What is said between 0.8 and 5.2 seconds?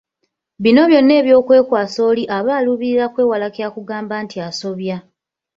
byonna ebyokwekwasa oli aba aluubirira kwewala kya kugamba nti asobya.